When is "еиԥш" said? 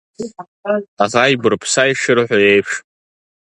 2.51-2.73